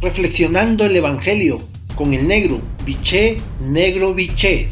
reflexionando 0.00 0.84
el 0.84 0.96
Evangelio 0.96 1.58
con 1.94 2.14
el 2.14 2.26
negro, 2.26 2.60
biché, 2.86 3.36
negro, 3.60 4.14
biché. 4.14 4.68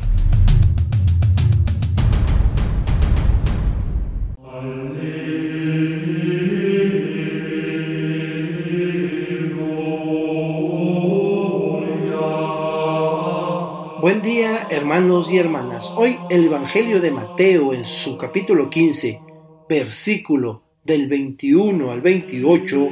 Buen 14.00 14.22
día 14.22 14.66
hermanos 14.70 15.30
y 15.30 15.36
hermanas. 15.36 15.92
Hoy 15.96 16.16
el 16.30 16.44
Evangelio 16.44 17.02
de 17.02 17.10
Mateo 17.10 17.74
en 17.74 17.84
su 17.84 18.16
capítulo 18.16 18.70
15, 18.70 19.20
versículo 19.68 20.62
del 20.84 21.06
21 21.06 21.90
al 21.90 22.00
28, 22.00 22.88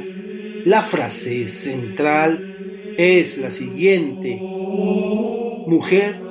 la 0.67 0.81
frase 0.81 1.47
central 1.47 2.93
es 2.97 3.37
la 3.37 3.49
siguiente. 3.51 4.37
Mujer, 4.41 6.21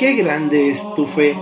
qué 0.00 0.14
grande 0.14 0.68
es 0.68 0.84
tu 0.96 1.06
fe. 1.06 1.34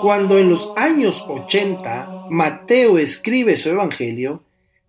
Cuando 0.00 0.38
en 0.38 0.48
los 0.48 0.72
años 0.76 1.26
80 1.28 2.28
Mateo 2.30 2.96
escribe 2.96 3.56
su 3.56 3.68
Evangelio, 3.68 4.42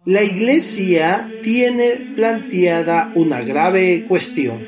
la 0.06 0.24
iglesia 0.24 1.30
tiene 1.44 2.14
planteada 2.16 3.12
una 3.16 3.42
grave 3.42 4.06
cuestión. 4.08 4.66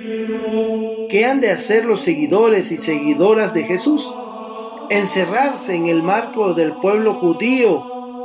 ¿Qué 1.10 1.24
han 1.24 1.40
de 1.40 1.52
hacer 1.52 1.86
los 1.86 2.02
seguidores 2.02 2.74
y 2.74 2.78
seguidoras 2.78 3.54
de 3.54 3.64
Jesús? 3.64 4.14
¿Encerrarse 4.90 5.76
en 5.76 5.88
el 5.88 6.04
marco 6.04 6.54
del 6.54 6.74
pueblo 6.80 7.14
judío 7.14 7.82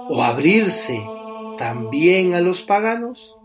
o 0.08 0.20
abrirse 0.20 1.00
también 1.62 2.34
a 2.34 2.40
los 2.40 2.60
paganos? 2.60 3.36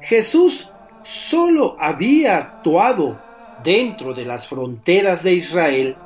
Jesús 0.00 0.72
solo 1.04 1.76
había 1.78 2.38
actuado 2.38 3.22
dentro 3.62 4.14
de 4.14 4.24
las 4.24 4.48
fronteras 4.48 5.22
de 5.22 5.34
Israel, 5.34 5.96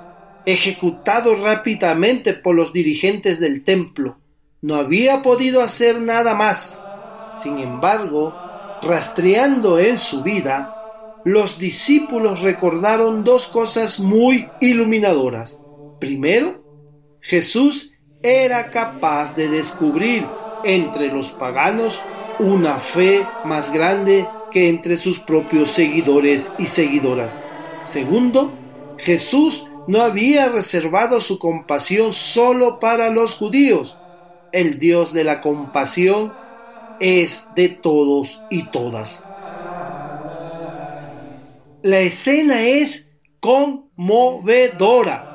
ejecutado 0.45 1.35
rápidamente 1.35 2.35
por 2.35 2.55
los 2.55 2.75
dirigentes 2.75 3.41
del 3.41 3.65
templo. 3.65 4.19
No 4.61 4.75
había 4.75 5.23
podido 5.23 5.63
hacer 5.63 5.99
nada 5.99 6.35
más. 6.35 6.85
Sin 7.35 7.57
embargo, 7.57 8.35
rastreando 8.83 9.79
en 9.79 9.97
su 9.97 10.23
vida, 10.23 10.77
los 11.25 11.59
discípulos 11.59 12.43
recordaron 12.43 13.25
dos 13.25 13.47
cosas 13.47 13.99
muy 13.99 14.51
iluminadoras. 14.61 15.63
Primero, 15.99 16.63
Jesús 17.23 17.95
era 18.23 18.69
capaz 18.69 19.35
de 19.35 19.49
descubrir 19.49 20.27
entre 20.65 21.09
los 21.09 21.33
paganos 21.33 22.03
una 22.39 22.79
fe 22.79 23.27
más 23.45 23.73
grande 23.73 24.29
que 24.51 24.69
entre 24.69 24.97
sus 24.97 25.19
propios 25.19 25.71
seguidores 25.71 26.53
y 26.59 26.67
seguidoras. 26.67 27.43
Segundo, 27.83 28.53
Jesús 28.99 29.71
no 29.87 30.03
había 30.03 30.49
reservado 30.49 31.21
su 31.21 31.39
compasión 31.39 32.13
solo 32.13 32.79
para 32.79 33.11
los 33.11 33.35
judíos. 33.35 33.99
El 34.53 34.79
Dios 34.79 35.13
de 35.13 35.25
la 35.25 35.41
compasión 35.41 36.33
es 37.01 37.47
de 37.57 37.69
todos 37.69 38.43
y 38.51 38.71
todas. 38.71 39.27
La 41.83 41.99
escena 42.01 42.63
es 42.63 43.11
conmovedora. 43.41 45.29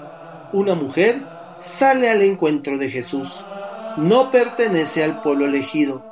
Una 0.54 0.76
mujer 0.76 1.26
sale 1.58 2.10
al 2.10 2.22
encuentro 2.22 2.78
de 2.78 2.90
Jesús. 2.90 3.46
No 3.98 4.30
pertenece 4.30 5.04
al 5.04 5.22
pueblo 5.22 5.46
elegido. 5.46 6.06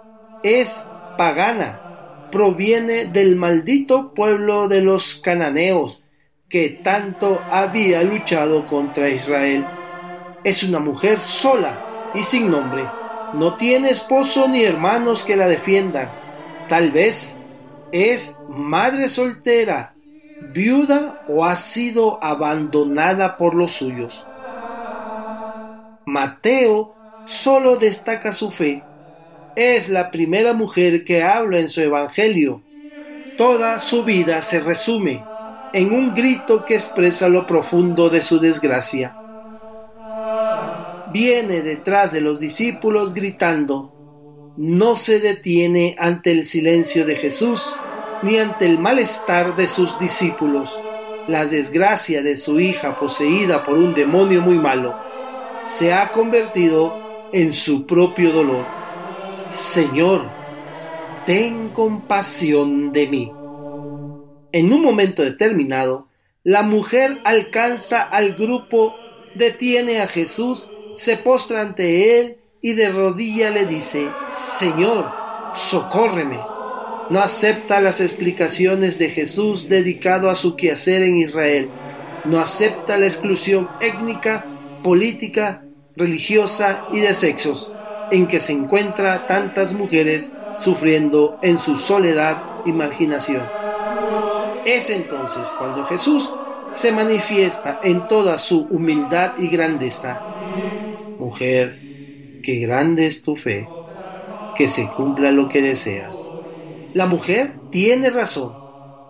Es 0.44 0.88
pagana. 1.17 2.30
Proviene 2.31 3.05
del 3.05 3.36
maldito 3.36 4.14
pueblo 4.14 4.67
de 4.67 4.81
los 4.81 5.16
cananeos 5.16 6.02
que 6.50 6.69
tanto 6.69 7.41
había 7.51 8.03
luchado 8.03 8.66
contra 8.66 9.09
Israel. 9.09 9.66
Es 10.44 10.63
una 10.63 10.79
mujer 10.79 11.19
sola 11.19 12.12
y 12.16 12.23
sin 12.23 12.50
nombre. 12.50 12.84
No 13.34 13.56
tiene 13.56 13.90
esposo 13.90 14.47
ni 14.47 14.63
hermanos 14.63 15.23
que 15.23 15.35
la 15.35 15.47
defiendan. 15.47 16.12
Tal 16.67 16.91
vez 16.91 17.38
es 17.91 18.40
madre 18.50 19.09
soltera 19.09 19.96
viuda 20.53 21.23
o 21.28 21.46
ha 21.46 21.56
sido 21.56 22.23
abandonada 22.23 23.38
por 23.38 23.53
los 23.53 23.72
suyos. 23.72 24.25
Mateo 26.06 26.94
solo 27.25 27.75
destaca 27.75 28.31
su 28.31 28.50
fe. 28.50 28.84
Es 29.56 29.90
la 29.90 30.12
primera 30.12 30.53
mujer 30.53 31.03
que 31.03 31.24
habla 31.24 31.59
en 31.59 31.69
su 31.69 31.81
Evangelio. 31.81 32.62
Toda 33.38 33.80
su 33.80 34.03
vida 34.03 34.41
se 34.41 34.59
resume 34.59 35.24
en 35.74 35.94
un 35.94 36.14
grito 36.14 36.64
que 36.64 36.75
expresa 36.75 37.28
lo 37.28 37.46
profundo 37.46 38.09
de 38.09 38.22
su 38.22 38.40
desgracia. 38.40 39.18
Viene 41.12 41.62
detrás 41.62 42.12
de 42.12 42.22
los 42.22 42.40
discípulos 42.40 43.14
gritando. 43.14 44.53
No 44.58 44.96
se 44.96 45.19
detiene 45.19 45.96
ante 45.97 46.31
el 46.31 46.44
silencio 46.44 47.06
de 47.06 47.16
Jesús 47.16 47.78
ni 48.22 48.38
ante 48.38 48.66
el 48.66 48.80
malestar 48.80 49.56
de 49.56 49.68
sus 49.68 50.00
discípulos. 50.00 50.80
La 51.28 51.46
desgracia 51.46 52.22
de 52.22 52.35
su 52.35 52.59
hija 52.59 52.96
poseída 52.96 53.64
por 53.64 53.78
un 53.78 53.94
demonio 53.94 54.41
muy 54.41 54.58
malo 54.58 54.96
se 55.62 55.94
ha 55.94 56.12
convertido 56.12 57.15
en 57.34 57.53
su 57.53 57.86
propio 57.86 58.31
dolor. 58.31 58.66
Señor, 59.50 60.30
ten 61.25 61.69
compasión 61.69 62.91
de 62.91 63.08
mí. 63.08 63.31
En 64.52 64.72
un 64.72 64.81
momento 64.81 65.22
determinado, 65.24 66.08
la 66.44 66.64
mujer 66.64 67.19
alcanza 67.25 68.02
al 68.02 68.35
grupo, 68.35 68.96
detiene 69.35 70.02
a 70.02 70.08
Jesús, 70.08 70.69
se 70.96 71.18
postra 71.18 71.62
ante 71.62 72.19
él 72.19 72.38
y 72.62 72.74
de 72.74 72.90
rodilla 72.90 73.50
le 73.50 73.66
dice, 73.66 74.09
Señor, 74.28 75.12
socórreme 75.53 76.40
no 77.09 77.19
acepta 77.19 77.81
las 77.81 78.02
explicaciones 78.02 78.97
de 78.97 79.09
Jesús 79.09 79.69
dedicado 79.69 80.30
a 80.30 80.35
su 80.35 80.56
quehacer 80.56 81.03
en 81.03 81.18
Israel, 81.18 81.69
no 82.25 82.40
acepta 82.40 82.97
la 82.97 83.06
exclusión 83.06 83.68
étnica, 83.80 84.46
política, 84.84 85.65
religiosa 85.95 86.85
y 86.91 87.00
de 87.00 87.13
sexos 87.13 87.73
en 88.11 88.28
que 88.28 88.39
se 88.39 88.53
encuentra 88.53 89.25
tantas 89.28 89.73
mujeres 89.73 90.31
sufriendo 90.57 91.38
en 91.41 91.57
su 91.57 91.75
soledad 91.75 92.41
y 92.66 92.72
marginación. 92.72 93.44
Es 94.66 94.89
entonces 94.89 95.51
cuando 95.57 95.85
Jesús 95.85 96.34
se 96.72 96.91
manifiesta 96.91 97.79
en 97.84 98.07
toda 98.07 98.38
su 98.38 98.67
humildad 98.69 99.34
y 99.38 99.47
grandeza. 99.47 100.22
Mujer, 101.19 101.79
qué 102.44 102.59
grande 102.59 103.05
es 103.05 103.22
tu 103.22 103.35
fe, 103.35 103.67
que 104.55 104.67
se 104.67 104.89
cumpla 104.91 105.31
lo 105.31 105.47
que 105.47 105.61
deseas. 105.61 106.28
La 106.94 107.05
mujer 107.05 107.53
tiene 107.72 108.09
razón. 108.09 108.53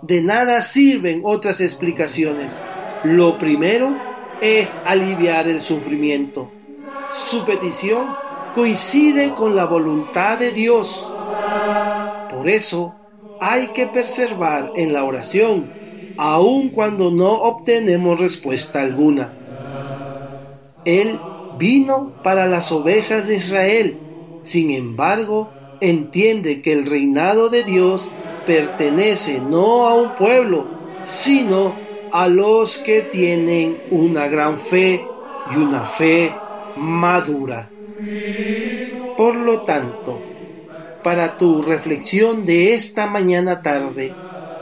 De 0.02 0.22
nada 0.22 0.62
sirven 0.62 1.22
otras 1.24 1.62
explicaciones. 1.62 2.62
Lo 3.04 3.38
primero 3.38 3.96
es 4.42 4.76
aliviar 4.86 5.48
el 5.48 5.60
sufrimiento. 5.60 6.52
Su 7.16 7.46
petición 7.46 8.14
coincide 8.54 9.34
con 9.34 9.56
la 9.56 9.64
voluntad 9.64 10.38
de 10.38 10.52
Dios. 10.52 11.14
Por 12.30 12.50
eso 12.50 12.94
hay 13.40 13.68
que 13.68 13.88
preservar 13.88 14.74
en 14.76 14.92
la 14.92 15.06
oración, 15.06 15.72
aun 16.18 16.72
cuando 16.72 17.12
no 17.12 17.32
obtenemos 17.32 18.20
respuesta 18.20 18.82
alguna. 18.82 19.34
Él 20.84 21.18
vino 21.58 22.22
para 22.22 22.48
las 22.48 22.74
ovejas 22.74 23.30
de 23.30 23.36
Israel, 23.36 23.98
sin 24.42 24.72
embargo, 24.72 25.54
entiende 25.80 26.62
que 26.62 26.74
el 26.74 26.86
reinado 26.86 27.48
de 27.48 27.64
Dios 27.64 28.10
pertenece 28.46 29.40
no 29.40 29.88
a 29.88 29.94
un 29.94 30.16
pueblo, 30.16 30.68
sino 31.02 31.78
a 32.12 32.28
los 32.28 32.78
que 32.78 33.04
tienen 33.04 33.84
una 33.90 34.28
gran 34.28 34.60
fe 34.60 35.06
y 35.50 35.56
una 35.56 35.86
fe 35.86 36.36
madura. 36.76 37.76
Por 39.16 39.36
lo 39.36 39.64
tanto, 39.64 40.30
para 41.02 41.38
tu 41.38 41.62
reflexión 41.62 42.46
de 42.46 42.74
esta 42.74 43.08
mañana 43.08 43.62
tarde, 43.62 44.22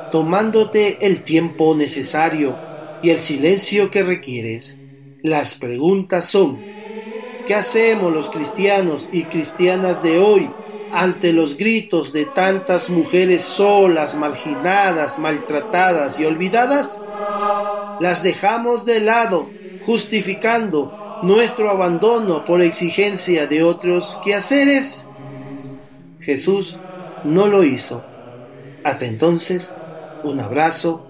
tomándote 0.09 1.05
el 1.05 1.23
tiempo 1.23 1.75
necesario 1.75 2.63
y 3.01 3.09
el 3.11 3.19
silencio 3.19 3.91
que 3.91 4.03
requieres, 4.03 4.85
las 5.21 5.55
preguntas 5.55 6.29
son, 6.29 6.69
¿qué 7.45 7.55
hacemos 7.55 8.13
los 8.13 8.29
cristianos 8.29 9.09
y 9.11 9.29
cristianas 9.29 10.01
de 10.01 10.19
hoy 10.19 10.57
ante 10.89 11.33
los 11.33 11.57
gritos 11.57 12.13
de 12.13 12.25
tantas 12.27 12.89
mujeres 12.89 13.45
solas, 13.45 14.15
marginadas, 14.15 15.17
maltratadas 15.19 16.19
y 16.19 16.25
olvidadas? 16.25 17.05
Las 17.97 18.21
dejamos 18.23 18.85
de 18.85 18.99
lado, 18.99 19.57
justificando 19.79 21.02
nuestro 21.23 21.69
abandono 21.69 22.43
por 22.43 22.61
exigencia 22.61 23.47
de 23.47 23.63
otros 23.63 24.19
quehaceres. 24.23 25.05
Jesús 26.19 26.77
no 27.23 27.47
lo 27.47 27.63
hizo. 27.63 28.03
Hasta 28.83 29.05
entonces, 29.05 29.73
un 30.21 30.41
abrazo, 30.41 31.05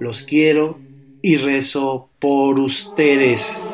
los 0.00 0.22
quiero 0.22 0.80
y 1.22 1.36
rezo 1.36 2.08
por 2.18 2.58
ustedes. 2.58 3.71